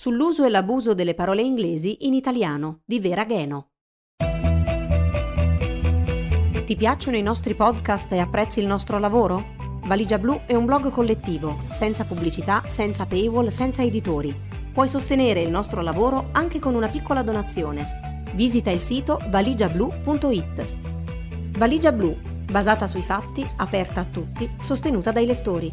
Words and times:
sull'uso 0.00 0.46
e 0.46 0.48
l'abuso 0.48 0.94
delle 0.94 1.12
parole 1.12 1.42
inglesi 1.42 2.06
in 2.06 2.14
italiano 2.14 2.80
di 2.86 3.00
Vera 3.00 3.24
Gheno. 3.24 3.72
Ti 6.64 6.74
piacciono 6.74 7.18
i 7.18 7.22
nostri 7.22 7.54
podcast 7.54 8.10
e 8.12 8.18
apprezzi 8.18 8.60
il 8.60 8.66
nostro 8.66 8.98
lavoro? 8.98 9.44
Valigia 9.84 10.16
Blu 10.16 10.40
è 10.46 10.54
un 10.54 10.64
blog 10.64 10.88
collettivo, 10.88 11.58
senza 11.74 12.04
pubblicità, 12.04 12.62
senza 12.66 13.04
paywall, 13.04 13.48
senza 13.48 13.82
editori. 13.82 14.34
Puoi 14.72 14.88
sostenere 14.88 15.42
il 15.42 15.50
nostro 15.50 15.82
lavoro 15.82 16.28
anche 16.32 16.58
con 16.58 16.74
una 16.74 16.88
piccola 16.88 17.20
donazione. 17.20 18.24
Visita 18.32 18.70
il 18.70 18.80
sito 18.80 19.18
valigiablu.it. 19.28 20.66
Valigia 21.58 21.92
Blu, 21.92 22.16
basata 22.50 22.86
sui 22.86 23.02
fatti, 23.02 23.46
aperta 23.56 24.00
a 24.00 24.06
tutti, 24.06 24.48
sostenuta 24.62 25.12
dai 25.12 25.26
lettori. 25.26 25.70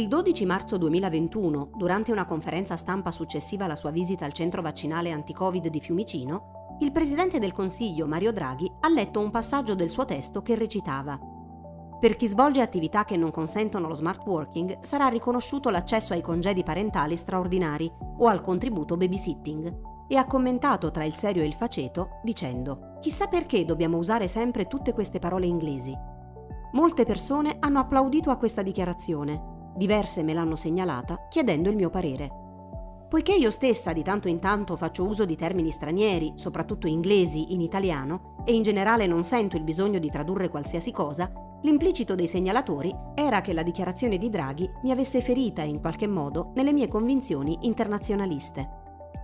Il 0.00 0.08
12 0.08 0.46
marzo 0.46 0.78
2021, 0.78 1.72
durante 1.76 2.10
una 2.10 2.24
conferenza 2.24 2.74
stampa 2.78 3.10
successiva 3.10 3.66
alla 3.66 3.76
sua 3.76 3.90
visita 3.90 4.24
al 4.24 4.32
centro 4.32 4.62
vaccinale 4.62 5.10
anti-Covid 5.10 5.68
di 5.68 5.78
Fiumicino, 5.78 6.78
il 6.80 6.90
presidente 6.90 7.38
del 7.38 7.52
Consiglio, 7.52 8.06
Mario 8.06 8.32
Draghi, 8.32 8.72
ha 8.80 8.88
letto 8.88 9.20
un 9.20 9.30
passaggio 9.30 9.74
del 9.74 9.90
suo 9.90 10.06
testo 10.06 10.40
che 10.40 10.54
recitava 10.54 11.20
Per 12.00 12.16
chi 12.16 12.26
svolge 12.28 12.62
attività 12.62 13.04
che 13.04 13.18
non 13.18 13.30
consentono 13.30 13.88
lo 13.88 13.94
smart 13.94 14.24
working 14.24 14.78
sarà 14.80 15.08
riconosciuto 15.08 15.68
l'accesso 15.68 16.14
ai 16.14 16.22
congedi 16.22 16.62
parentali 16.62 17.14
straordinari 17.14 17.92
o 18.20 18.26
al 18.26 18.40
contributo 18.40 18.96
babysitting 18.96 19.80
e 20.08 20.16
ha 20.16 20.24
commentato 20.24 20.90
tra 20.90 21.04
il 21.04 21.12
serio 21.14 21.42
e 21.42 21.46
il 21.46 21.52
faceto 21.52 22.20
dicendo 22.22 22.96
Chissà 23.00 23.26
perché 23.26 23.66
dobbiamo 23.66 23.98
usare 23.98 24.28
sempre 24.28 24.66
tutte 24.66 24.94
queste 24.94 25.18
parole 25.18 25.44
inglesi. 25.44 25.94
Molte 26.72 27.04
persone 27.04 27.58
hanno 27.60 27.80
applaudito 27.80 28.30
a 28.30 28.38
questa 28.38 28.62
dichiarazione 28.62 29.58
Diverse 29.76 30.22
me 30.22 30.34
l'hanno 30.34 30.56
segnalata 30.56 31.26
chiedendo 31.28 31.68
il 31.68 31.76
mio 31.76 31.90
parere. 31.90 32.48
Poiché 33.10 33.34
io 33.34 33.50
stessa 33.50 33.92
di 33.92 34.04
tanto 34.04 34.28
in 34.28 34.38
tanto 34.38 34.76
faccio 34.76 35.04
uso 35.04 35.24
di 35.24 35.34
termini 35.34 35.72
stranieri, 35.72 36.34
soprattutto 36.36 36.86
inglesi, 36.86 37.52
in 37.52 37.60
italiano, 37.60 38.36
e 38.44 38.54
in 38.54 38.62
generale 38.62 39.06
non 39.08 39.24
sento 39.24 39.56
il 39.56 39.64
bisogno 39.64 39.98
di 39.98 40.08
tradurre 40.10 40.48
qualsiasi 40.48 40.92
cosa, 40.92 41.30
l'implicito 41.62 42.14
dei 42.14 42.28
segnalatori 42.28 42.94
era 43.14 43.40
che 43.40 43.52
la 43.52 43.64
dichiarazione 43.64 44.16
di 44.16 44.30
Draghi 44.30 44.70
mi 44.82 44.92
avesse 44.92 45.20
ferita 45.20 45.62
in 45.62 45.80
qualche 45.80 46.06
modo 46.06 46.52
nelle 46.54 46.72
mie 46.72 46.86
convinzioni 46.86 47.58
internazionaliste. 47.62 48.78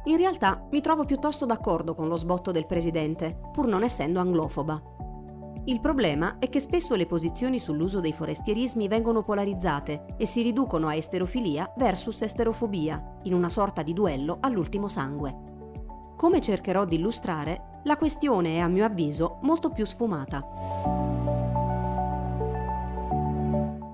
In 0.06 0.16
realtà 0.16 0.66
mi 0.70 0.80
trovo 0.80 1.04
piuttosto 1.04 1.46
d'accordo 1.46 1.94
con 1.94 2.08
lo 2.08 2.16
sbotto 2.16 2.50
del 2.50 2.66
Presidente, 2.66 3.38
pur 3.52 3.66
non 3.68 3.84
essendo 3.84 4.18
anglofoba. 4.18 4.82
Il 5.68 5.80
problema 5.80 6.38
è 6.38 6.48
che 6.48 6.60
spesso 6.60 6.94
le 6.94 7.06
posizioni 7.06 7.58
sull'uso 7.58 7.98
dei 7.98 8.12
forestierismi 8.12 8.86
vengono 8.86 9.22
polarizzate 9.22 10.14
e 10.16 10.24
si 10.24 10.42
riducono 10.42 10.86
a 10.86 10.94
esterofilia 10.94 11.72
versus 11.76 12.22
esterofobia, 12.22 13.16
in 13.24 13.34
una 13.34 13.48
sorta 13.48 13.82
di 13.82 13.92
duello 13.92 14.36
all'ultimo 14.38 14.86
sangue. 14.86 15.34
Come 16.16 16.40
cercherò 16.40 16.84
di 16.84 16.94
illustrare, 16.94 17.80
la 17.82 17.96
questione 17.96 18.54
è 18.54 18.58
a 18.58 18.68
mio 18.68 18.84
avviso 18.84 19.38
molto 19.42 19.70
più 19.70 19.84
sfumata. 19.84 20.46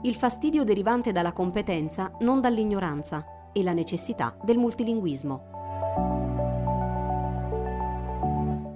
Il 0.02 0.14
fastidio 0.14 0.64
derivante 0.64 1.10
dalla 1.10 1.32
competenza, 1.32 2.12
non 2.20 2.42
dall'ignoranza, 2.42 3.24
e 3.50 3.62
la 3.62 3.72
necessità 3.72 4.36
del 4.42 4.58
multilinguismo. 4.58 5.50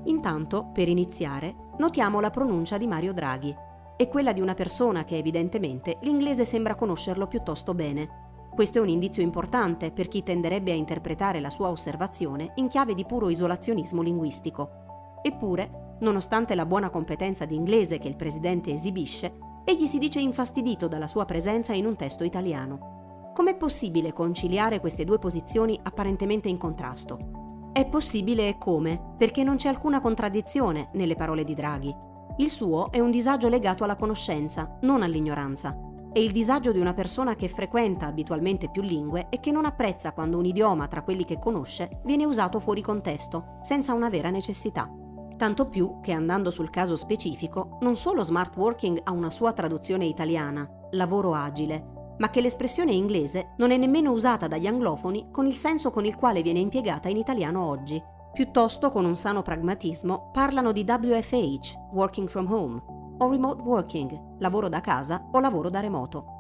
Intanto, 0.05 0.71
per 0.73 0.89
iniziare, 0.89 1.55
notiamo 1.79 2.21
la 2.21 2.31
pronuncia 2.31 2.79
di 2.79 2.87
Mario 2.87 3.13
Draghi. 3.13 3.55
È 3.97 4.09
quella 4.09 4.33
di 4.33 4.41
una 4.41 4.55
persona 4.55 5.05
che 5.05 5.17
evidentemente 5.17 5.99
l'inglese 6.03 6.45
sembra 6.45 6.75
conoscerlo 6.75 7.27
piuttosto 7.27 7.75
bene. 7.75 8.25
Questo 8.55 8.79
è 8.79 8.81
un 8.81 8.89
indizio 8.89 9.23
importante 9.23 9.91
per 9.91 10.09
chi 10.09 10.23
tenderebbe 10.23 10.73
a 10.73 10.75
interpretare 10.75 11.41
la 11.41 11.51
sua 11.51 11.69
osservazione 11.69 12.53
in 12.57 12.69
chiave 12.69 12.95
di 12.95 13.05
puro 13.05 13.29
isolazionismo 13.29 14.01
linguistico. 14.01 15.19
Eppure, 15.23 15.97
nonostante 16.01 16.55
la 16.55 16.67
buona 16.67 16.89
competenza 16.89 17.45
di 17.45 17.55
inglese 17.55 17.99
che 17.99 18.09
il 18.09 18.17
presidente 18.17 18.73
esibisce, 18.73 19.39
egli 19.65 19.87
si 19.87 19.99
dice 19.99 20.21
infastidito 20.21 20.89
dalla 20.89 21.07
sua 21.07 21.25
presenza 21.25 21.75
in 21.75 21.85
un 21.85 21.97
testo 21.97 22.25
italiano. 22.25 23.33
Com'è 23.35 23.57
possibile 23.57 24.15
conciliare 24.15 24.81
queste 24.81 25.05
due 25.05 25.19
posizioni 25.19 25.79
apparentemente 25.83 26.49
in 26.49 26.57
contrasto? 26.57 27.36
È 27.77 27.85
possibile 27.85 28.49
e 28.49 28.57
come, 28.57 29.13
perché 29.19 29.45
non 29.45 29.57
c'è 29.57 29.69
alcuna 29.69 30.01
contraddizione 30.01 30.87
nelle 30.95 31.15
parole 31.15 31.45
di 31.45 31.53
Draghi. 31.53 31.95
Il 32.39 32.49
suo 32.49 32.91
è 32.91 33.01
un 33.01 33.11
disagio 33.11 33.51
legato 33.51 33.85
alla 33.85 33.97
conoscenza, 33.97 34.79
non 34.81 35.03
all'ignoranza. 35.03 35.79
È 36.11 36.19
il 36.19 36.33
disagio 36.33 36.73
di 36.73 36.81
una 36.81 36.95
persona 36.95 37.35
che 37.35 37.49
frequenta 37.49 38.07
abitualmente 38.07 38.71
più 38.71 38.81
lingue 38.81 39.27
e 39.29 39.41
che 39.41 39.53
non 39.53 39.67
apprezza 39.67 40.13
quando 40.13 40.39
un 40.39 40.47
idioma 40.47 40.89
tra 40.89 41.03
quelli 41.03 41.27
che 41.27 41.39
conosce 41.39 42.01
viene 42.05 42.25
usato 42.25 42.61
fuori 42.61 42.81
contesto, 42.81 43.59
senza 43.61 43.93
una 43.93 44.09
vera 44.09 44.31
necessità. 44.31 44.91
Tanto 45.37 45.69
più 45.69 46.01
che 46.01 46.13
andando 46.13 46.51
sul 46.51 46.71
caso 46.71 46.97
specifico, 46.97 47.77
non 47.83 47.97
solo 47.97 48.23
smart 48.23 48.57
working 48.57 49.03
ha 49.05 49.11
una 49.11 49.29
sua 49.29 49.53
traduzione 49.53 50.07
italiana, 50.07 50.67
lavoro 50.93 51.35
agile, 51.35 51.96
ma 52.19 52.31
che 52.31 52.41
l'espressione 52.41 52.93
inglese 52.93 53.53
non 53.57 53.71
è 53.71 53.77
nemmeno 53.77 54.13
usata 54.13 54.47
dagli 54.49 54.67
anglofoni 54.67 55.29
con 55.31 55.47
il 55.47 55.55
senso 55.55 55.91
con 55.91 56.05
il 56.05 56.17
quale 56.17 56.43
viene 56.43 56.59
impiegata 56.59 57.09
in 57.09 57.17
italiano 57.17 57.65
oggi. 57.65 58.03
Piuttosto, 58.33 58.91
con 58.91 59.05
un 59.05 59.17
sano 59.17 59.43
pragmatismo, 59.43 60.31
parlano 60.33 60.73
di 60.73 60.85
WFH, 60.87 61.93
working 61.93 62.29
from 62.29 62.51
home, 62.53 62.83
o 63.19 63.31
remote 63.31 63.63
working, 63.63 64.37
lavoro 64.39 64.69
da 64.69 64.81
casa 64.81 65.29
o 65.33 65.41
lavoro 65.41 65.71
da 65.71 65.81
remoto. 65.81 66.35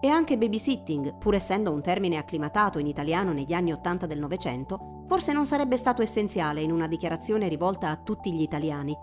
E 0.00 0.08
anche 0.08 0.36
babysitting, 0.36 1.16
pur 1.18 1.34
essendo 1.34 1.70
un 1.70 1.80
termine 1.80 2.16
acclimatato 2.16 2.80
in 2.80 2.88
italiano 2.88 3.32
negli 3.32 3.52
anni 3.52 3.72
Ottanta 3.72 4.06
del 4.06 4.18
Novecento, 4.18 5.04
forse 5.06 5.32
non 5.32 5.46
sarebbe 5.46 5.76
stato 5.76 6.02
essenziale 6.02 6.60
in 6.60 6.72
una 6.72 6.88
dichiarazione 6.88 7.46
rivolta 7.46 7.90
a 7.90 7.96
tutti 7.96 8.32
gli 8.32 8.42
italiani. 8.42 8.96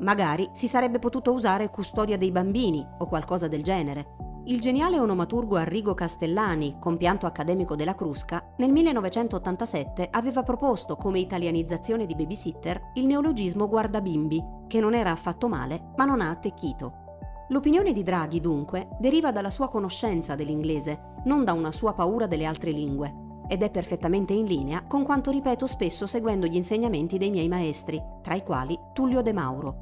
Magari 0.00 0.50
si 0.52 0.68
sarebbe 0.68 0.98
potuto 0.98 1.32
usare 1.32 1.70
custodia 1.70 2.18
dei 2.18 2.30
bambini 2.30 2.86
o 2.98 3.06
qualcosa 3.06 3.48
del 3.48 3.62
genere, 3.62 4.25
il 4.48 4.60
geniale 4.60 5.00
onomaturgo 5.00 5.56
Arrigo 5.56 5.94
Castellani, 5.94 6.76
compianto 6.78 7.26
accademico 7.26 7.74
della 7.74 7.96
Crusca, 7.96 8.52
nel 8.58 8.70
1987 8.70 10.08
aveva 10.12 10.44
proposto 10.44 10.94
come 10.94 11.18
italianizzazione 11.18 12.06
di 12.06 12.14
babysitter 12.14 12.90
il 12.94 13.06
neologismo 13.06 13.68
guardabimbi, 13.68 14.44
che 14.68 14.78
non 14.78 14.94
era 14.94 15.10
affatto 15.10 15.48
male, 15.48 15.92
ma 15.96 16.04
non 16.04 16.20
ha 16.20 16.30
attecchito. 16.30 17.04
L'opinione 17.48 17.92
di 17.92 18.04
Draghi, 18.04 18.40
dunque, 18.40 18.88
deriva 19.00 19.32
dalla 19.32 19.50
sua 19.50 19.68
conoscenza 19.68 20.36
dell'inglese, 20.36 21.14
non 21.24 21.42
da 21.42 21.52
una 21.52 21.72
sua 21.72 21.92
paura 21.92 22.26
delle 22.28 22.44
altre 22.44 22.70
lingue, 22.70 23.42
ed 23.48 23.62
è 23.62 23.70
perfettamente 23.70 24.32
in 24.32 24.46
linea 24.46 24.84
con 24.86 25.02
quanto 25.02 25.32
ripeto 25.32 25.66
spesso 25.66 26.06
seguendo 26.06 26.46
gli 26.46 26.56
insegnamenti 26.56 27.18
dei 27.18 27.30
miei 27.30 27.48
maestri, 27.48 28.00
tra 28.22 28.34
i 28.34 28.44
quali 28.44 28.78
Tullio 28.92 29.22
De 29.22 29.32
Mauro. 29.32 29.78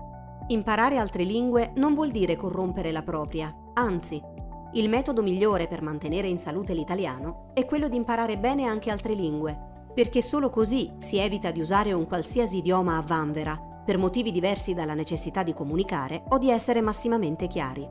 Imparare 0.48 0.96
altre 0.96 1.24
lingue 1.24 1.72
non 1.76 1.94
vuol 1.94 2.10
dire 2.10 2.36
corrompere 2.36 2.92
la 2.92 3.02
propria, 3.02 3.54
anzi, 3.74 4.22
il 4.74 4.88
metodo 4.88 5.22
migliore 5.22 5.68
per 5.68 5.82
mantenere 5.82 6.26
in 6.26 6.38
salute 6.38 6.74
l'italiano 6.74 7.50
è 7.54 7.64
quello 7.64 7.88
di 7.88 7.94
imparare 7.96 8.38
bene 8.38 8.64
anche 8.64 8.90
altre 8.90 9.14
lingue, 9.14 9.56
perché 9.94 10.20
solo 10.20 10.50
così 10.50 10.90
si 10.98 11.16
evita 11.16 11.52
di 11.52 11.60
usare 11.60 11.92
un 11.92 12.08
qualsiasi 12.08 12.58
idioma 12.58 12.96
a 12.96 13.02
vanvera, 13.02 13.56
per 13.84 13.98
motivi 13.98 14.32
diversi 14.32 14.74
dalla 14.74 14.94
necessità 14.94 15.44
di 15.44 15.54
comunicare 15.54 16.24
o 16.30 16.38
di 16.38 16.50
essere 16.50 16.80
massimamente 16.80 17.46
chiari. 17.46 17.88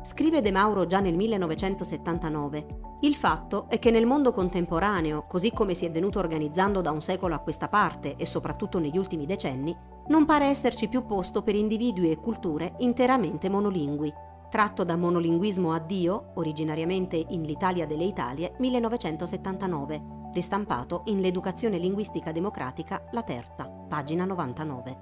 Scrive 0.00 0.40
De 0.40 0.50
Mauro 0.50 0.86
già 0.86 1.00
nel 1.00 1.16
1979. 1.16 2.66
Il 3.00 3.14
fatto 3.14 3.66
è 3.68 3.78
che 3.78 3.90
nel 3.90 4.06
mondo 4.06 4.32
contemporaneo, 4.32 5.22
così 5.28 5.52
come 5.52 5.74
si 5.74 5.84
è 5.84 5.90
venuto 5.90 6.20
organizzando 6.20 6.80
da 6.80 6.90
un 6.90 7.02
secolo 7.02 7.34
a 7.34 7.40
questa 7.40 7.68
parte 7.68 8.16
e 8.16 8.24
soprattutto 8.24 8.78
negli 8.78 8.96
ultimi 8.96 9.26
decenni, 9.26 9.76
non 10.06 10.24
pare 10.24 10.46
esserci 10.46 10.88
più 10.88 11.04
posto 11.04 11.42
per 11.42 11.54
individui 11.54 12.10
e 12.10 12.16
culture 12.16 12.76
interamente 12.78 13.50
monolingui 13.50 14.12
tratto 14.48 14.82
da 14.84 14.96
Monolinguismo 14.96 15.72
a 15.72 15.78
Dio, 15.78 16.30
originariamente 16.34 17.16
in 17.28 17.42
L'Italia 17.42 17.86
delle 17.86 18.04
Italie, 18.04 18.54
1979, 18.58 20.30
ristampato 20.32 21.02
in 21.06 21.20
L'Educazione 21.20 21.78
linguistica 21.78 22.32
democratica, 22.32 23.02
la 23.12 23.22
terza, 23.22 23.64
pagina 23.64 24.24
99. 24.24 24.96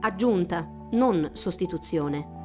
Aggiunta, 0.00 0.68
non 0.90 1.30
sostituzione. 1.32 2.40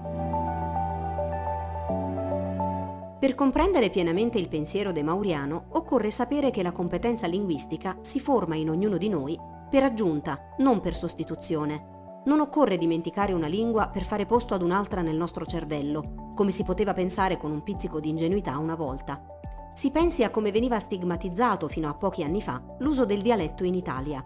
Per 3.20 3.34
comprendere 3.34 3.90
pienamente 3.90 4.38
il 4.38 4.48
pensiero 4.48 4.92
de 4.92 5.02
Mauriano 5.02 5.66
occorre 5.70 6.12
sapere 6.12 6.52
che 6.52 6.62
la 6.62 6.72
competenza 6.72 7.26
linguistica 7.26 7.98
si 8.02 8.20
forma 8.20 8.56
in 8.56 8.70
ognuno 8.70 8.98
di 8.98 9.10
noi 9.10 9.38
per 9.70 9.84
aggiunta, 9.84 10.54
non 10.60 10.80
per 10.80 10.96
sostituzione 10.96 11.96
non 12.28 12.42
occorre 12.42 12.78
dimenticare 12.78 13.34
una 13.34 13.48
lingua 13.48 13.88
per 13.88 14.04
fare 14.04 14.26
posto 14.26 14.54
ad 14.54 14.62
un'altra 14.62 15.02
nel 15.02 15.16
nostro 15.16 15.46
cervello, 15.46 16.30
come 16.36 16.52
si 16.52 16.64
poteva 16.64 16.94
pensare 16.94 17.38
con 17.38 17.52
un 17.52 17.64
pizzico 17.64 18.00
di 18.00 18.10
ingenuità 18.10 18.58
una 18.60 18.76
volta. 18.76 19.26
Si 19.74 19.92
pensi 19.92 20.24
a 20.24 20.30
come 20.30 20.52
veniva 20.52 20.80
stigmatizzato 20.80 21.68
fino 21.68 21.90
a 21.90 21.94
pochi 21.94 22.24
anni 22.24 22.42
fa 22.42 22.62
l'uso 22.80 23.06
del 23.06 23.22
dialetto 23.22 23.64
in 23.64 23.76
Italia. 23.76 24.22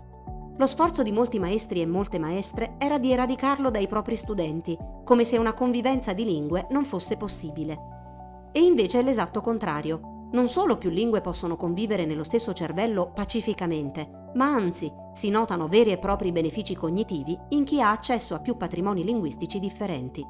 Lo 0.57 0.67
sforzo 0.67 1.03
di 1.03 1.11
molti 1.11 1.39
maestri 1.39 1.81
e 1.81 1.85
molte 1.85 2.19
maestre 2.19 2.75
era 2.77 2.97
di 2.97 3.11
eradicarlo 3.11 3.69
dai 3.69 3.87
propri 3.87 4.15
studenti, 4.15 4.77
come 5.03 5.23
se 5.23 5.37
una 5.37 5.53
convivenza 5.53 6.13
di 6.13 6.25
lingue 6.25 6.67
non 6.71 6.85
fosse 6.85 7.17
possibile. 7.17 8.49
E 8.51 8.63
invece 8.63 8.99
è 8.99 9.03
l'esatto 9.03 9.41
contrario. 9.41 10.27
Non 10.31 10.47
solo 10.49 10.77
più 10.77 10.89
lingue 10.89 11.21
possono 11.21 11.55
convivere 11.55 12.05
nello 12.05 12.23
stesso 12.23 12.53
cervello 12.53 13.11
pacificamente, 13.13 14.29
ma 14.33 14.45
anzi 14.45 14.91
si 15.13 15.29
notano 15.29 15.67
veri 15.67 15.91
e 15.91 15.97
propri 15.97 16.31
benefici 16.31 16.75
cognitivi 16.75 17.37
in 17.49 17.63
chi 17.63 17.81
ha 17.81 17.91
accesso 17.91 18.33
a 18.33 18.39
più 18.39 18.57
patrimoni 18.57 19.03
linguistici 19.03 19.59
differenti. 19.59 20.25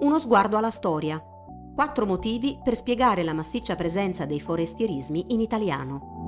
Uno 0.00 0.18
sguardo 0.18 0.56
alla 0.56 0.70
storia. 0.70 1.22
Quattro 1.74 2.04
motivi 2.04 2.58
per 2.62 2.74
spiegare 2.74 3.22
la 3.22 3.32
massiccia 3.32 3.76
presenza 3.76 4.26
dei 4.26 4.40
forestierismi 4.40 5.26
in 5.28 5.40
italiano. 5.40 6.18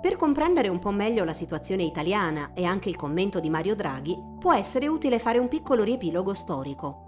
Per 0.00 0.16
comprendere 0.16 0.68
un 0.68 0.78
po' 0.78 0.92
meglio 0.92 1.24
la 1.24 1.32
situazione 1.32 1.82
italiana 1.82 2.50
e 2.54 2.64
anche 2.64 2.88
il 2.88 2.96
commento 2.96 3.40
di 3.40 3.50
Mario 3.50 3.74
Draghi, 3.74 4.16
può 4.38 4.52
essere 4.54 4.86
utile 4.86 5.18
fare 5.18 5.38
un 5.38 5.48
piccolo 5.48 5.82
riepilogo 5.82 6.34
storico. 6.34 7.07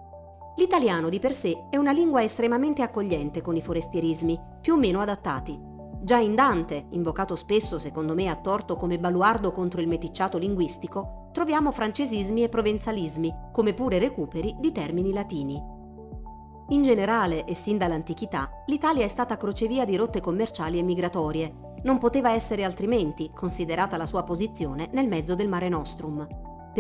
L'italiano 0.57 1.09
di 1.09 1.19
per 1.19 1.33
sé 1.33 1.67
è 1.71 1.77
una 1.77 1.93
lingua 1.93 2.23
estremamente 2.23 2.83
accogliente 2.83 3.41
con 3.41 3.57
i 3.57 3.63
forestierismi, 3.63 4.39
più 4.61 4.75
o 4.75 4.77
meno 4.77 5.01
adattati. 5.01 5.59
Già 6.03 6.17
in 6.17 6.35
Dante, 6.35 6.87
invocato 6.91 7.37
spesso 7.37 7.79
secondo 7.79 8.15
me 8.15 8.29
a 8.29 8.37
torto 8.37 8.77
come 8.77 8.99
baluardo 8.99 9.53
contro 9.53 9.81
il 9.81 9.89
meticciato 9.89 10.39
linguistico, 10.39 11.29
troviamo 11.33 11.71
francesismi 11.73 12.43
e 12.43 12.49
provenzalismi, 12.49 13.35
come 13.53 13.75
pure 13.75 13.99
recuperi 13.99 14.57
di 14.59 14.73
termini 14.73 15.13
latini. 15.13 15.63
In 16.71 16.83
generale 16.83 17.45
e 17.45 17.55
sin 17.55 17.79
dall'antichità, 17.79 18.49
l'Italia 18.67 19.05
è 19.05 19.09
stata 19.09 19.37
crocevia 19.37 19.85
di 19.85 19.97
rotte 19.97 20.21
commerciali 20.21 20.79
e 20.79 20.83
migratorie. 20.83 21.53
Non 21.83 21.99
poteva 21.99 22.33
essere 22.33 22.65
altrimenti, 22.65 23.31
considerata 23.35 23.97
la 23.97 24.07
sua 24.07 24.23
posizione 24.23 24.89
nel 24.93 25.09
mezzo 25.09 25.35
del 25.35 25.49
Mare 25.49 25.69
Nostrum. 25.69 26.27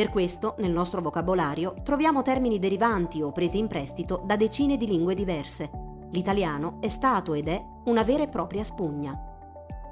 Per 0.00 0.08
questo, 0.08 0.54
nel 0.60 0.70
nostro 0.70 1.02
vocabolario, 1.02 1.74
troviamo 1.82 2.22
termini 2.22 2.58
derivanti 2.58 3.20
o 3.20 3.32
presi 3.32 3.58
in 3.58 3.66
prestito 3.66 4.22
da 4.24 4.34
decine 4.34 4.78
di 4.78 4.86
lingue 4.86 5.14
diverse. 5.14 5.70
L'italiano 6.12 6.78
è 6.80 6.88
stato 6.88 7.34
ed 7.34 7.48
è 7.48 7.62
una 7.84 8.02
vera 8.02 8.22
e 8.22 8.28
propria 8.28 8.64
spugna. 8.64 9.12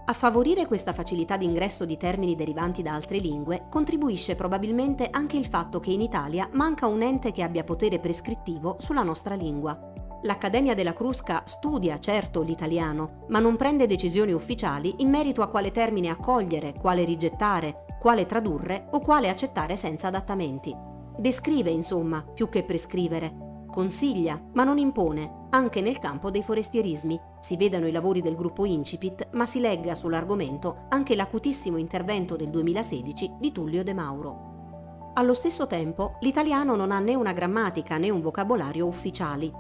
A 0.07 0.13
favorire 0.15 0.67
questa 0.67 0.95
facilità 0.95 1.37
d'ingresso 1.37 1.85
di 1.85 1.99
termini 1.99 2.37
derivanti 2.37 2.81
da 2.81 2.95
altre 2.95 3.19
lingue 3.19 3.67
contribuisce 3.69 4.35
probabilmente 4.35 5.09
anche 5.11 5.37
il 5.37 5.45
fatto 5.45 5.79
che 5.79 5.91
in 5.91 6.01
Italia 6.01 6.49
manca 6.55 6.87
un 6.87 7.03
ente 7.03 7.31
che 7.31 7.43
abbia 7.43 7.63
potere 7.63 7.99
prescrittivo 7.99 8.77
sulla 8.79 9.03
nostra 9.03 9.35
lingua. 9.35 9.79
L'Accademia 10.23 10.75
della 10.75 10.95
Crusca 10.95 11.43
studia 11.45 12.01
certo 12.01 12.41
l'italiano, 12.41 13.27
ma 13.29 13.41
non 13.41 13.57
prende 13.57 13.87
decisioni 13.87 14.33
ufficiali 14.33 14.95
in 15.01 15.11
merito 15.11 15.43
a 15.43 15.49
quale 15.49 15.71
termine 15.71 16.09
accogliere, 16.09 16.73
quale 16.73 17.05
rigettare, 17.05 17.85
quale 17.99 18.27
tradurre 18.27 18.87
o 18.93 19.01
quale 19.01 19.29
accettare 19.29 19.77
senza 19.77 20.09
adattamenti. 20.09 20.75
Descrive, 21.17 21.71
insomma, 21.71 22.23
più 22.23 22.49
che 22.49 22.63
prescrivere. 22.63 23.47
Consiglia, 23.71 24.41
ma 24.53 24.65
non 24.65 24.79
impone, 24.79 25.47
anche 25.51 25.81
nel 25.81 25.99
campo 25.99 26.31
dei 26.31 26.43
forestierismi. 26.43 27.21
Si 27.41 27.57
vedano 27.57 27.87
i 27.87 27.93
lavori 27.93 28.23
del 28.23 28.37
gruppo 28.37 28.65
Incipit, 28.65 29.29
ma 29.33 29.47
si 29.47 29.61
legga 29.61 29.95
sull'argomento 29.95 30.87
anche 30.89 31.17
l'acutissimo 31.17 31.77
intervento 31.77 32.37
del 32.37 32.51
2016 32.51 33.35
di 33.39 33.53
Tullio 33.53 33.83
De 33.83 33.93
Mauro. 33.93 35.11
Allo 35.15 35.35
stesso 35.35 35.67
tempo, 35.67 36.17
l'italiano 36.21 36.77
non 36.77 36.93
ha 36.93 37.01
né 37.01 37.15
una 37.15 37.33
grammatica 37.33 37.99
né 37.99 38.11
un 38.11 38.21
vocabolario 38.21 38.87
ufficiali. 38.87 39.53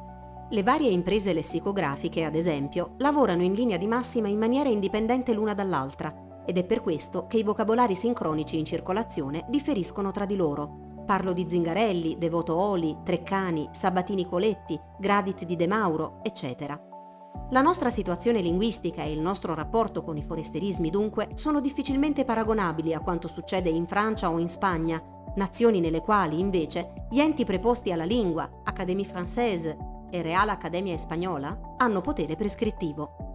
Le 0.51 0.63
varie 0.63 0.91
imprese 0.91 1.33
lessicografiche, 1.33 2.25
ad 2.25 2.35
esempio, 2.35 2.95
lavorano 2.99 3.43
in 3.43 3.53
linea 3.53 3.77
di 3.77 3.87
massima 3.87 4.29
in 4.29 4.39
maniera 4.39 4.69
indipendente 4.69 5.35
l'una 5.35 5.55
dall'altra 5.55 6.27
ed 6.49 6.57
è 6.57 6.65
per 6.65 6.81
questo 6.81 7.27
che 7.27 7.37
i 7.37 7.43
vocabolari 7.43 7.95
sincronici 7.95 8.59
in 8.59 8.65
circolazione 8.65 9.45
differiscono 9.51 10.13
tra 10.13 10.25
di 10.25 10.35
loro. 10.35 11.03
Parlo 11.05 11.35
di 11.35 11.45
Zingarelli, 11.47 12.17
Devoto 12.17 12.57
Oli, 12.57 12.97
Treccani, 13.05 13.69
Sabatini 13.71 14.27
Coletti, 14.27 14.81
Gradit 14.99 15.45
di 15.45 15.57
De 15.57 15.67
Mauro, 15.67 16.21
eccetera. 16.23 16.81
La 17.51 17.61
nostra 17.61 17.91
situazione 17.91 18.41
linguistica 18.41 19.03
e 19.03 19.13
il 19.13 19.21
nostro 19.21 19.55
rapporto 19.55 20.03
con 20.03 20.17
i 20.17 20.23
foresterismi 20.23 20.89
dunque 20.89 21.29
sono 21.35 21.61
difficilmente 21.61 22.25
paragonabili 22.25 22.95
a 22.95 23.01
quanto 23.01 23.29
succede 23.29 23.69
in 23.69 23.85
Francia 23.85 24.31
o 24.31 24.39
in 24.39 24.49
Spagna, 24.49 24.99
nazioni 25.37 25.81
nelle 25.81 26.01
quali 26.01 26.41
invece 26.41 27.07
gli 27.11 27.21
enti 27.21 27.45
preposti 27.45 27.93
alla 27.93 28.05
lingua, 28.05 28.49
Académie 28.65 29.05
Française 29.05 29.77
e 30.11 30.23
Real 30.23 30.49
Accademia 30.49 30.97
Spagnola, 30.97 31.75
hanno 31.77 32.01
potere 32.01 32.37
prescrittivo. 32.37 33.28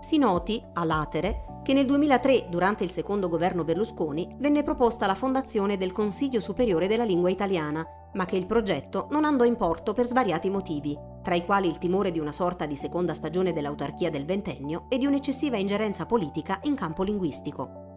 Si 0.00 0.16
noti, 0.16 0.62
a 0.72 0.84
latere, 0.84 1.60
che 1.62 1.74
nel 1.74 1.84
2003, 1.84 2.46
durante 2.48 2.84
il 2.84 2.90
secondo 2.90 3.28
governo 3.28 3.64
Berlusconi, 3.64 4.34
venne 4.38 4.62
proposta 4.62 5.06
la 5.06 5.14
fondazione 5.14 5.76
del 5.76 5.92
Consiglio 5.92 6.40
Superiore 6.40 6.88
della 6.88 7.04
Lingua 7.04 7.28
Italiana, 7.28 7.86
ma 8.14 8.24
che 8.24 8.36
il 8.36 8.46
progetto 8.46 9.08
non 9.10 9.26
andò 9.26 9.44
in 9.44 9.56
porto 9.56 9.92
per 9.92 10.06
svariati 10.06 10.48
motivi, 10.48 10.98
tra 11.22 11.34
i 11.34 11.44
quali 11.44 11.68
il 11.68 11.76
timore 11.76 12.10
di 12.10 12.18
una 12.18 12.32
sorta 12.32 12.64
di 12.64 12.76
seconda 12.76 13.12
stagione 13.12 13.52
dell'autarchia 13.52 14.10
del 14.10 14.24
ventennio 14.24 14.86
e 14.88 14.96
di 14.96 15.04
un'eccessiva 15.04 15.58
ingerenza 15.58 16.06
politica 16.06 16.60
in 16.62 16.74
campo 16.74 17.02
linguistico. 17.02 17.88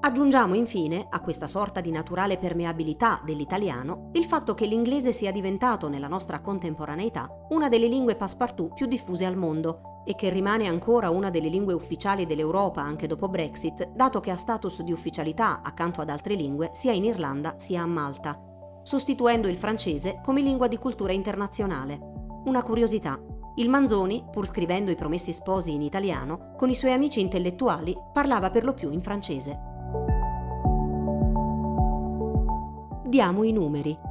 Aggiungiamo 0.00 0.54
infine 0.54 1.08
a 1.10 1.20
questa 1.20 1.46
sorta 1.46 1.82
di 1.82 1.90
naturale 1.90 2.38
permeabilità 2.38 3.20
dell'italiano 3.22 4.08
il 4.14 4.24
fatto 4.24 4.54
che 4.54 4.64
l'inglese 4.64 5.12
sia 5.12 5.30
diventato 5.30 5.90
nella 5.90 6.08
nostra 6.08 6.40
contemporaneità 6.40 7.28
una 7.50 7.68
delle 7.68 7.86
lingue 7.86 8.16
passepartout 8.16 8.72
più 8.72 8.86
diffuse 8.86 9.26
al 9.26 9.36
mondo 9.36 9.89
e 10.10 10.16
che 10.16 10.28
rimane 10.28 10.66
ancora 10.66 11.08
una 11.08 11.30
delle 11.30 11.48
lingue 11.48 11.72
ufficiali 11.72 12.26
dell'Europa 12.26 12.82
anche 12.82 13.06
dopo 13.06 13.28
Brexit, 13.28 13.92
dato 13.94 14.18
che 14.18 14.32
ha 14.32 14.36
status 14.36 14.82
di 14.82 14.90
ufficialità 14.90 15.60
accanto 15.62 16.00
ad 16.00 16.08
altre 16.08 16.34
lingue 16.34 16.70
sia 16.72 16.90
in 16.90 17.04
Irlanda 17.04 17.54
sia 17.58 17.82
a 17.82 17.86
Malta, 17.86 18.36
sostituendo 18.82 19.46
il 19.46 19.56
francese 19.56 20.20
come 20.24 20.40
lingua 20.40 20.66
di 20.66 20.78
cultura 20.78 21.12
internazionale. 21.12 21.96
Una 22.46 22.60
curiosità. 22.64 23.20
Il 23.54 23.68
Manzoni, 23.68 24.24
pur 24.32 24.48
scrivendo 24.48 24.90
i 24.90 24.96
promessi 24.96 25.32
sposi 25.32 25.74
in 25.74 25.82
italiano, 25.82 26.54
con 26.56 26.70
i 26.70 26.74
suoi 26.74 26.92
amici 26.92 27.20
intellettuali 27.20 27.96
parlava 28.12 28.50
per 28.50 28.64
lo 28.64 28.74
più 28.74 28.90
in 28.90 29.02
francese. 29.02 29.60
Diamo 33.06 33.44
i 33.44 33.52
numeri. 33.52 34.09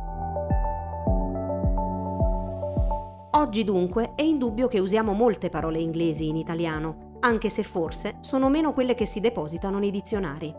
Oggi 3.40 3.64
dunque 3.64 4.16
è 4.16 4.22
indubbio 4.22 4.68
che 4.68 4.80
usiamo 4.80 5.14
molte 5.14 5.50
parole 5.50 5.80
inglesi 5.80 6.28
in 6.28 6.36
italiano, 6.36 7.16
anche 7.22 7.48
se 7.48 7.64
forse 7.64 8.18
sono 8.20 8.50
meno 8.50 8.74
quelle 8.74 8.96
che 8.96 9.06
si 9.06 9.22
depositano 9.22 9.80
nei 9.80 9.92
dizionari. 9.92 10.54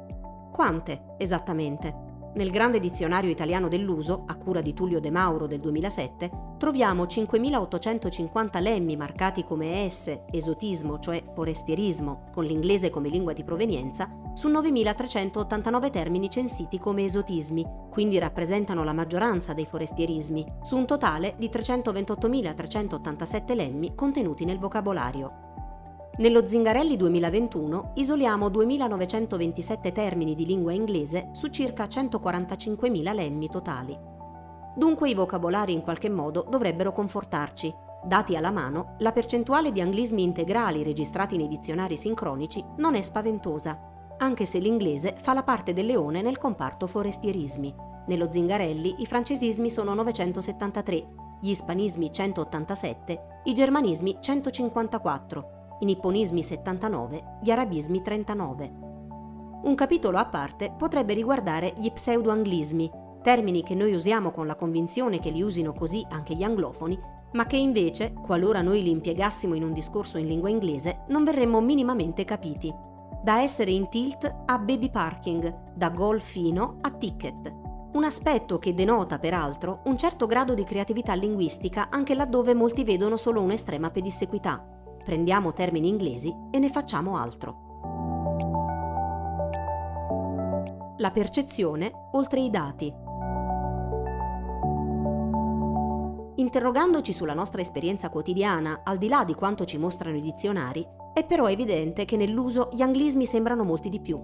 Quante, 0.51 1.15
esattamente? 1.19 2.10
Nel 2.33 2.51
grande 2.51 2.79
dizionario 2.79 3.29
italiano 3.29 3.67
dell'uso, 3.67 4.23
a 4.27 4.37
cura 4.37 4.61
di 4.61 4.73
Tullio 4.73 5.01
De 5.01 5.11
Mauro 5.11 5.49
del 5.49 5.59
2007, 5.59 6.31
troviamo 6.59 7.05
5.850 7.05 8.63
lemmi 8.63 8.97
marcati 8.97 9.43
come 9.43 9.85
ES, 9.85 10.27
esotismo, 10.31 11.01
cioè 11.01 11.25
forestierismo, 11.35 12.23
con 12.33 12.45
l'inglese 12.45 12.89
come 12.89 13.09
lingua 13.09 13.33
di 13.33 13.43
provenienza, 13.43 14.09
su 14.35 14.49
9.389 14.49 15.91
termini 15.91 16.31
censiti 16.31 16.79
come 16.79 17.03
esotismi, 17.03 17.67
quindi 17.91 18.21
rappresentano 18.21 18.85
la 18.85 18.93
maggioranza 18.93 19.53
dei 19.53 19.67
forestierismi, 19.67 20.59
su 20.63 20.77
un 20.77 20.87
totale 20.87 21.35
di 21.37 21.49
328.387 21.49 23.57
lemmi 23.57 23.97
contenuti 23.97 24.45
nel 24.45 24.61
vocabolario. 24.61 25.50
Nello 26.21 26.47
Zingarelli 26.47 26.97
2021 26.97 27.93
isoliamo 27.95 28.49
2.927 28.51 29.91
termini 29.91 30.35
di 30.35 30.45
lingua 30.45 30.75
inglese 30.75 31.31
su 31.33 31.47
circa 31.47 31.87
145.000 31.87 33.15
lemmi 33.15 33.49
totali. 33.49 33.99
Dunque 34.77 35.09
i 35.09 35.15
vocabolari 35.15 35.73
in 35.73 35.81
qualche 35.81 36.11
modo 36.11 36.45
dovrebbero 36.47 36.93
confortarci. 36.93 37.75
Dati 38.05 38.37
alla 38.37 38.51
mano, 38.51 38.97
la 38.99 39.13
percentuale 39.13 39.73
di 39.73 39.81
anglismi 39.81 40.23
integrali 40.23 40.83
registrati 40.83 41.39
nei 41.39 41.49
dizionari 41.49 41.97
sincronici 41.97 42.63
non 42.77 42.97
è 42.97 43.01
spaventosa, 43.01 43.81
anche 44.19 44.45
se 44.45 44.59
l'inglese 44.59 45.15
fa 45.17 45.33
la 45.33 45.43
parte 45.43 45.73
del 45.73 45.87
leone 45.87 46.21
nel 46.21 46.37
comparto 46.37 46.87
forestierismi. 46.87 47.75
Nello 48.09 48.31
Zingarelli 48.31 48.97
i 48.99 49.07
francesismi 49.07 49.71
sono 49.71 49.95
973, 49.95 50.97
gli 51.41 51.49
ispanismi 51.49 52.13
187, 52.13 53.21
i 53.45 53.55
germanismi 53.55 54.19
154 54.21 55.60
i 55.81 55.85
nipponismi 55.85 56.43
79, 56.43 57.39
gli 57.43 57.51
arabismi 57.51 58.03
39. 58.03 58.73
Un 59.63 59.75
capitolo 59.75 60.19
a 60.19 60.27
parte 60.27 60.75
potrebbe 60.77 61.15
riguardare 61.15 61.75
gli 61.77 61.91
pseudo-anglismi, 61.91 62.91
termini 63.23 63.63
che 63.63 63.75
noi 63.75 63.95
usiamo 63.95 64.31
con 64.31 64.47
la 64.47 64.55
convinzione 64.55 65.21
che 65.21 65.31
li 65.31 65.43
usino 65.43 65.73
così 65.73 66.05
anche 66.11 66.35
gli 66.35 66.43
anglofoni, 66.43 66.99
ma 67.33 67.47
che 67.47 67.57
invece, 67.57 68.13
qualora 68.13 68.63
noi 68.63 68.83
li 68.83 68.91
impiegassimo 68.91 69.55
in 69.55 69.63
un 69.63 69.73
discorso 69.73 70.19
in 70.19 70.27
lingua 70.27 70.49
inglese, 70.49 71.05
non 71.09 71.25
verremmo 71.25 71.61
minimamente 71.61 72.25
capiti. 72.25 72.73
Da 73.23 73.43
essere 73.43 73.71
in 73.71 73.89
tilt 73.89 74.25
a 74.47 74.59
baby 74.59 74.91
parking, 74.91 75.75
da 75.75 75.91
gol 75.91 76.21
fino 76.21 76.77
a 76.81 76.91
ticket. 76.91 77.53
Un 77.93 78.05
aspetto 78.05 78.59
che 78.59 78.73
denota, 78.73 79.19
peraltro, 79.19 79.81
un 79.85 79.99
certo 79.99 80.27
grado 80.27 80.55
di 80.55 80.65
creatività 80.65 81.15
linguistica 81.15 81.89
anche 81.91 82.15
laddove 82.15 82.55
molti 82.55 82.85
vedono 82.85 83.17
solo 83.17 83.43
un'estrema 83.43 83.91
pedissequità. 83.91 84.80
Prendiamo 85.05 85.53
termini 85.53 85.89
inglesi 85.89 86.35
e 86.51 86.59
ne 86.59 86.69
facciamo 86.69 87.17
altro. 87.17 87.69
La 90.99 91.11
percezione 91.11 91.93
oltre 92.13 92.41
i 92.41 92.51
dati. 92.51 92.93
Interrogandoci 96.37 97.13
sulla 97.13 97.35
nostra 97.35 97.61
esperienza 97.61 98.09
quotidiana, 98.09 98.81
al 98.85 98.99
di 98.99 99.09
là 99.09 99.25
di 99.25 99.35
quanto 99.35 99.65
ci 99.65 99.79
mostrano 99.79 100.17
i 100.17 100.23
dizionari, 100.23 100.87
è 101.13 101.25
però 101.25 101.49
evidente 101.49 102.05
che 102.05 102.17
nell'uso 102.17 102.71
gli 102.73 102.83
anglismi 102.83 103.27
sembrano 103.27 103.65
molti 103.65 103.89
di 103.89 104.01
più. 104.01 104.19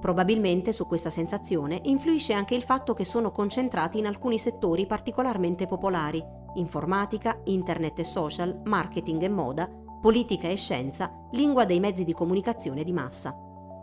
Probabilmente 0.00 0.72
su 0.72 0.86
questa 0.86 1.10
sensazione 1.10 1.80
influisce 1.84 2.32
anche 2.32 2.54
il 2.54 2.62
fatto 2.62 2.94
che 2.94 3.04
sono 3.04 3.32
concentrati 3.32 3.98
in 3.98 4.06
alcuni 4.06 4.38
settori 4.38 4.86
particolarmente 4.86 5.66
popolari, 5.66 6.24
informatica, 6.54 7.40
internet 7.44 7.98
e 7.98 8.04
social, 8.04 8.60
marketing 8.64 9.22
e 9.22 9.28
moda, 9.28 9.68
politica 10.00 10.48
e 10.48 10.56
scienza, 10.56 11.10
lingua 11.32 11.64
dei 11.64 11.80
mezzi 11.80 12.04
di 12.04 12.12
comunicazione 12.12 12.84
di 12.84 12.92
massa. 12.92 13.36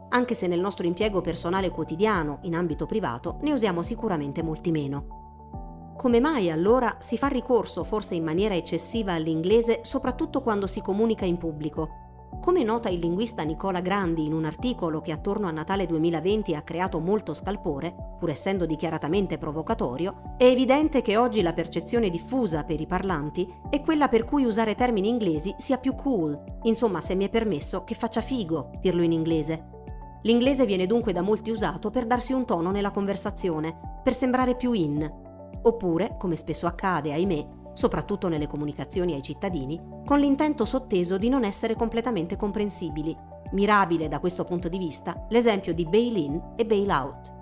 Anche 0.10 0.34
se 0.34 0.48
nel 0.48 0.60
nostro 0.60 0.86
impiego 0.86 1.22
personale 1.22 1.70
quotidiano, 1.70 2.40
in 2.44 2.56
ambito 2.56 2.86
privato, 2.86 3.38
ne 3.42 3.52
usiamo 3.52 3.82
sicuramente 3.82 4.42
molti 4.42 4.72
meno. 4.72 5.94
Come 5.98 6.20
mai 6.20 6.52
allora 6.52 6.98
si 7.00 7.18
fa 7.18 7.28
ricorso 7.28 7.84
forse 7.84 8.16
in 8.16 8.24
maniera 8.24 8.56
eccessiva 8.56 9.14
all'inglese 9.14 9.80
soprattutto 9.84 10.42
quando 10.42 10.68
si 10.68 10.82
comunica 10.82 11.26
in 11.26 11.38
pubblico? 11.38 12.05
Come 12.40 12.64
nota 12.64 12.90
il 12.90 13.00
linguista 13.00 13.42
Nicola 13.44 13.80
Grandi 13.80 14.26
in 14.26 14.34
un 14.34 14.46
articolo 14.46 15.02
che 15.02 15.12
attorno 15.12 15.48
a 15.48 15.52
Natale 15.52 15.88
2020 15.88 16.54
ha 16.56 16.62
creato 16.62 17.00
molto 17.00 17.34
scalpore, 17.34 17.96
pur 18.20 18.30
essendo 18.30 18.66
dichiaratamente 18.66 19.38
provocatorio, 19.38 20.36
è 20.38 20.46
evidente 20.46 21.02
che 21.02 21.18
oggi 21.18 21.42
la 21.42 21.54
percezione 21.54 22.10
diffusa 22.10 22.64
per 22.64 22.80
i 22.80 22.86
parlanti 22.86 23.52
è 23.70 23.82
quella 23.82 24.08
per 24.08 24.26
cui 24.26 24.46
usare 24.46 24.76
termini 24.76 25.10
inglesi 25.10 25.56
sia 25.58 25.78
più 25.78 25.96
cool, 25.96 26.40
insomma 26.64 27.02
se 27.02 27.16
mi 27.16 27.26
è 27.26 27.30
permesso 27.30 27.84
che 27.84 27.96
faccia 27.96 28.22
figo 28.22 28.72
dirlo 28.80 29.02
in 29.02 29.12
inglese. 29.12 29.74
L'inglese 30.22 30.66
viene 30.66 30.86
dunque 30.86 31.14
da 31.14 31.22
molti 31.22 31.50
usato 31.52 31.90
per 31.90 32.06
darsi 32.06 32.34
un 32.34 32.46
tono 32.46 32.72
nella 32.72 32.92
conversazione, 32.92 34.00
per 34.04 34.14
sembrare 34.14 34.56
più 34.56 34.72
in, 34.74 35.12
oppure, 35.64 36.16
come 36.18 36.36
spesso 36.36 36.68
accade, 36.68 37.12
ahimè, 37.12 37.48
soprattutto 37.76 38.28
nelle 38.28 38.48
comunicazioni 38.48 39.14
ai 39.14 39.22
cittadini, 39.22 39.80
con 40.04 40.20
l'intento 40.20 40.66
sotteso 40.66 41.20
di 41.20 41.30
non 41.30 41.44
essere 41.44 41.76
completamente 41.76 42.36
comprensibili. 42.36 43.16
Mirabile 43.52 44.08
da 44.08 44.20
questo 44.20 44.44
punto 44.44 44.68
di 44.68 44.80
vista 44.80 45.28
l'esempio 45.30 45.76
di 45.76 45.86
bail-in 45.86 46.54
e 46.56 46.66
bail-out. 46.66 47.34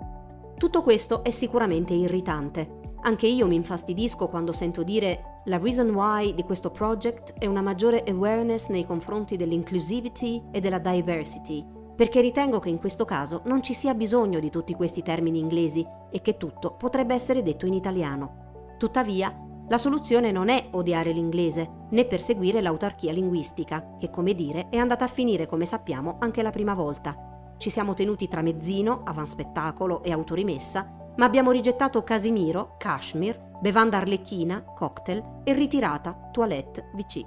Tutto 0.58 0.82
questo 0.82 1.24
è 1.24 1.30
sicuramente 1.30 1.94
irritante. 1.94 2.82
Anche 3.02 3.26
io 3.26 3.46
mi 3.46 3.54
infastidisco 3.54 4.28
quando 4.28 4.52
sento 4.52 4.82
dire 4.82 5.36
la 5.44 5.58
reason 5.58 5.90
why 5.90 6.34
di 6.34 6.42
questo 6.42 6.70
project 6.70 7.34
è 7.38 7.46
una 7.46 7.60
maggiore 7.60 8.02
awareness 8.06 8.68
nei 8.68 8.86
confronti 8.86 9.36
dell'inclusivity 9.36 10.42
e 10.50 10.60
della 10.60 10.78
diversity, 10.78 11.64
perché 11.94 12.20
ritengo 12.20 12.58
che 12.60 12.70
in 12.70 12.78
questo 12.78 13.04
caso 13.04 13.42
non 13.44 13.62
ci 13.62 13.74
sia 13.74 13.94
bisogno 13.94 14.40
di 14.40 14.50
tutti 14.50 14.74
questi 14.74 15.02
termini 15.02 15.38
inglesi 15.38 15.86
e 16.10 16.22
che 16.22 16.36
tutto 16.36 16.74
potrebbe 16.76 17.14
essere 17.14 17.42
detto 17.42 17.66
in 17.66 17.74
italiano. 17.74 18.74
Tuttavia, 18.78 19.32
la 19.68 19.78
soluzione 19.78 20.30
non 20.30 20.50
è 20.50 20.68
odiare 20.72 21.10
l'inglese, 21.12 21.86
né 21.90 22.04
perseguire 22.04 22.60
l'autarchia 22.60 23.12
linguistica, 23.12 23.96
che 23.98 24.10
come 24.10 24.34
dire 24.34 24.68
è 24.68 24.76
andata 24.76 25.04
a 25.04 25.08
finire, 25.08 25.46
come 25.46 25.64
sappiamo, 25.64 26.16
anche 26.20 26.42
la 26.42 26.50
prima 26.50 26.74
volta. 26.74 27.54
Ci 27.56 27.70
siamo 27.70 27.94
tenuti 27.94 28.28
tramezzino, 28.28 29.02
avanspettacolo 29.04 30.02
e 30.02 30.12
autorimessa, 30.12 31.12
ma 31.16 31.24
abbiamo 31.24 31.50
rigettato 31.50 32.02
Casimiro, 32.02 32.74
Kashmir, 32.76 33.52
bevanda 33.60 33.96
arlecchina, 33.96 34.62
cocktail 34.62 35.40
e 35.44 35.54
ritirata, 35.54 36.28
toilette, 36.30 36.90
VC. 36.92 37.24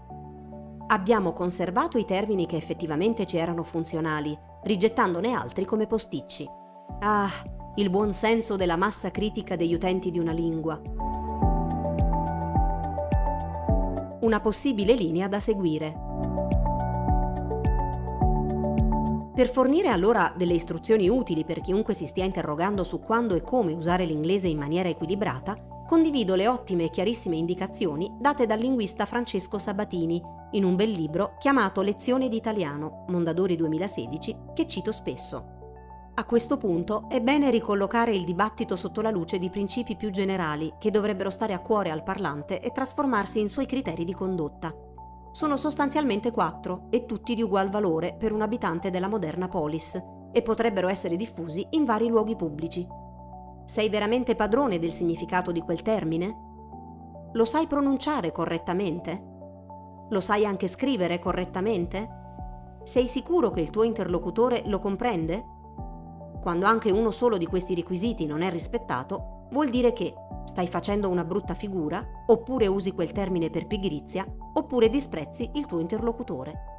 Abbiamo 0.90 1.34
conservato 1.34 1.98
i 1.98 2.06
termini 2.06 2.46
che 2.46 2.56
effettivamente 2.56 3.26
ci 3.26 3.38
erano 3.38 3.64
funzionali, 3.64 4.38
rigettandone 4.64 5.34
altri 5.34 5.66
come 5.66 5.88
posticci. 5.88 6.48
Ah, 7.00 7.30
il 7.76 7.90
buon 7.90 8.14
senso 8.14 8.56
della 8.56 8.76
massa 8.76 9.12
critica 9.12 9.56
degli 9.56 9.74
utenti 9.74 10.12
di 10.12 10.20
una 10.20 10.32
lingua. 10.32 10.80
Una 14.28 14.42
possibile 14.42 14.94
linea 14.94 15.30
da 15.30 15.40
seguire. 15.40 15.96
Per 19.34 19.48
fornire 19.48 19.88
allora 19.88 20.34
delle 20.36 20.54
istruzioni 20.54 21.08
utili 21.08 21.46
per 21.46 21.62
chiunque 21.62 21.94
si 21.94 22.08
stia 22.08 22.26
interrogando 22.26 22.84
su 22.84 23.00
quando 23.00 23.36
e 23.36 23.42
come 23.42 23.72
usare 23.72 24.04
l'inglese 24.04 24.50
in 24.50 24.58
maniera 24.58 24.90
equilibrata, 24.90 25.56
condivido 25.88 26.36
le 26.36 26.50
ottime 26.50 26.84
e 26.84 26.90
chiarissime 26.90 27.38
indicazioni 27.38 28.18
date 28.20 28.46
dal 28.46 28.60
linguista 28.60 29.06
Francesco 29.06 29.60
Sabatini 29.60 30.22
in 30.52 30.66
un 30.66 30.76
bel 30.76 30.92
libro 30.92 31.36
chiamato 31.40 31.82
Lezioni 31.82 32.28
di 32.28 32.36
italiano, 32.36 33.06
Mondadori 33.08 33.56
2016, 33.56 34.36
che 34.54 34.68
cito 34.68 34.92
spesso. 34.92 35.57
A 36.20 36.26
questo 36.26 36.58
punto 36.58 37.06
è 37.10 37.22
bene 37.22 37.52
ricollocare 37.52 38.12
il 38.12 38.24
dibattito 38.24 38.76
sotto 38.76 39.02
la 39.02 39.12
luce 39.12 39.38
di 39.38 39.52
principi 39.52 39.96
più 39.96 40.10
generali 40.10 40.74
che 40.80 40.90
dovrebbero 40.90 41.30
stare 41.30 41.54
a 41.54 41.60
cuore 41.60 41.92
al 41.92 42.02
parlante 42.02 42.60
e 42.60 42.72
trasformarsi 42.72 43.40
in 43.40 43.48
suoi 43.50 43.68
criteri 43.68 44.04
di 44.04 44.16
condotta. 44.16 44.74
Sono 45.32 45.56
sostanzialmente 45.56 46.32
quattro 46.32 46.88
e 46.90 47.06
tutti 47.06 47.36
di 47.36 47.44
ugual 47.44 47.70
valore 47.70 48.16
per 48.18 48.32
un 48.32 48.42
abitante 48.42 48.90
della 48.90 49.08
moderna 49.08 49.48
polis 49.48 50.04
e 50.32 50.42
potrebbero 50.42 50.88
essere 50.88 51.18
diffusi 51.18 51.64
in 51.72 51.86
vari 51.86 52.08
luoghi 52.08 52.36
pubblici. 52.36 52.88
Sei 53.66 53.88
veramente 53.88 54.34
padrone 54.34 54.80
del 54.80 54.94
significato 54.94 55.52
di 55.52 55.62
quel 55.62 55.84
termine? 55.84 57.30
Lo 57.34 57.46
sai 57.46 57.68
pronunciare 57.68 58.32
correttamente? 58.32 59.24
Lo 60.10 60.20
sai 60.20 60.48
anche 60.48 60.68
scrivere 60.68 61.20
correttamente? 61.20 62.10
Sei 62.82 63.06
sicuro 63.06 63.52
che 63.52 63.62
il 63.62 63.70
tuo 63.70 63.84
interlocutore 63.84 64.64
lo 64.66 64.80
comprende? 64.80 65.57
Quando 66.42 66.66
anche 66.66 66.92
uno 66.92 67.12
solo 67.12 67.38
di 67.38 67.46
questi 67.46 67.76
requisiti 67.76 68.26
non 68.26 68.42
è 68.42 68.50
rispettato, 68.50 69.48
vuol 69.52 69.70
dire 69.70 69.94
che 69.94 70.14
stai 70.46 70.68
facendo 70.68 71.10
una 71.10 71.26
brutta 71.26 71.54
figura, 71.54 72.06
oppure 72.26 72.68
usi 72.68 72.94
quel 72.94 73.12
termine 73.12 73.50
per 73.50 73.68
pigrizia, 73.68 74.26
oppure 74.54 74.90
disprezzi 74.90 75.52
il 75.54 75.66
tuo 75.66 75.80
interlocutore. 75.80 76.76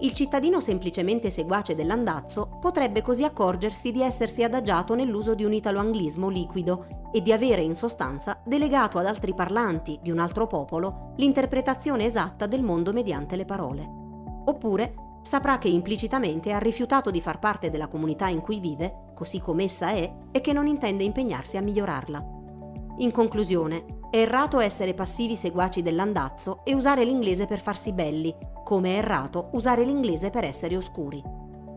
Il 0.00 0.12
cittadino 0.14 0.58
semplicemente 0.58 1.30
seguace 1.30 1.76
dell'andazzo 1.76 2.58
potrebbe 2.60 3.02
così 3.02 3.22
accorgersi 3.22 3.92
di 3.92 4.02
essersi 4.02 4.42
adagiato 4.42 4.94
nell'uso 4.94 5.34
di 5.34 5.44
un 5.44 5.52
italo-anglismo 5.52 6.28
liquido 6.28 6.86
e 7.12 7.22
di 7.22 7.30
avere 7.30 7.62
in 7.62 7.76
sostanza 7.76 8.40
delegato 8.44 8.98
ad 8.98 9.06
altri 9.06 9.32
parlanti 9.32 10.00
di 10.02 10.10
un 10.10 10.18
altro 10.18 10.48
popolo 10.48 11.12
l'interpretazione 11.16 12.04
esatta 12.04 12.46
del 12.46 12.62
mondo 12.62 12.92
mediante 12.92 13.36
le 13.36 13.44
parole. 13.44 13.88
Oppure 14.44 14.94
saprà 15.22 15.58
che 15.58 15.68
implicitamente 15.68 16.52
ha 16.52 16.58
rifiutato 16.58 17.10
di 17.10 17.20
far 17.20 17.38
parte 17.38 17.70
della 17.70 17.88
comunità 17.88 18.28
in 18.28 18.40
cui 18.40 18.60
vive, 18.60 19.10
così 19.14 19.40
come 19.40 19.64
essa 19.64 19.90
è, 19.90 20.12
e 20.30 20.40
che 20.40 20.52
non 20.52 20.66
intende 20.66 21.04
impegnarsi 21.04 21.56
a 21.56 21.62
migliorarla. 21.62 22.40
In 22.98 23.10
conclusione, 23.10 24.00
è 24.10 24.18
errato 24.18 24.60
essere 24.60 24.92
passivi 24.92 25.36
seguaci 25.36 25.82
dell'andazzo 25.82 26.60
e 26.64 26.74
usare 26.74 27.04
l'inglese 27.04 27.46
per 27.46 27.60
farsi 27.60 27.92
belli, 27.92 28.36
come 28.62 28.94
è 28.94 28.98
errato 28.98 29.48
usare 29.52 29.84
l'inglese 29.84 30.28
per 30.28 30.44
essere 30.44 30.76
oscuri. 30.76 31.22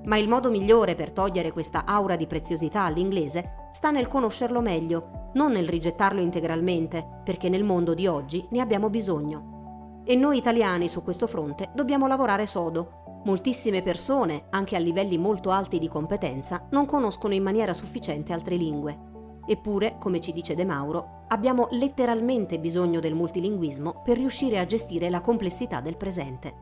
Ma 0.03 0.17
il 0.17 0.27
modo 0.27 0.49
migliore 0.49 0.95
per 0.95 1.11
togliere 1.11 1.51
questa 1.51 1.85
aura 1.85 2.15
di 2.15 2.27
preziosità 2.27 2.81
all'inglese 2.83 3.67
sta 3.71 3.89
nel 3.89 4.07
conoscerlo 4.07 4.61
meglio, 4.61 5.29
non 5.33 5.53
nel 5.53 5.67
rigettarlo 5.67 6.21
integralmente, 6.21 7.21
perché 7.23 7.49
nel 7.49 7.63
mondo 7.63 7.93
di 7.93 8.05
oggi 8.05 8.45
ne 8.51 8.59
abbiamo 8.59 8.89
bisogno. 8.89 10.01
E 10.05 10.15
noi 10.15 10.37
italiani 10.37 10.87
su 10.87 11.01
questo 11.01 11.25
fronte 11.25 11.71
dobbiamo 11.73 12.05
lavorare 12.05 12.45
sodo. 12.45 13.03
Moltissime 13.25 13.81
persone, 13.81 14.45
anche 14.51 14.75
a 14.75 14.79
livelli 14.79 15.17
molto 15.17 15.49
alti 15.49 15.79
di 15.79 15.87
competenza, 15.87 16.67
non 16.69 16.85
conoscono 16.85 17.33
in 17.33 17.41
maniera 17.41 17.73
sufficiente 17.73 18.33
altre 18.33 18.55
lingue. 18.55 18.95
Eppure, 19.47 19.97
come 19.99 20.21
ci 20.21 20.31
dice 20.31 20.53
De 20.53 20.63
Mauro, 20.63 21.23
abbiamo 21.29 21.67
letteralmente 21.71 22.59
bisogno 22.59 22.99
del 22.99 23.15
multilinguismo 23.15 24.03
per 24.03 24.17
riuscire 24.17 24.59
a 24.59 24.65
gestire 24.67 25.09
la 25.09 25.21
complessità 25.21 25.81
del 25.81 25.97
presente. 25.97 26.53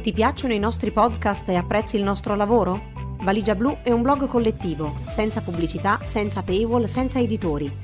Ti 0.00 0.12
piacciono 0.14 0.54
i 0.54 0.58
nostri 0.58 0.92
podcast 0.92 1.46
e 1.50 1.56
apprezzi 1.56 1.96
il 1.96 2.04
nostro 2.04 2.34
lavoro? 2.34 2.92
Valigia 3.20 3.54
Blu 3.54 3.76
è 3.82 3.90
un 3.90 4.00
blog 4.00 4.26
collettivo, 4.28 4.96
senza 5.10 5.42
pubblicità, 5.42 5.98
senza 6.04 6.42
paywall, 6.42 6.84
senza 6.84 7.18
editori. 7.18 7.83